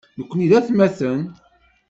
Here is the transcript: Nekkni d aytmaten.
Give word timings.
Nekkni 0.19 0.47
d 0.49 0.51
aytmaten. 0.57 1.21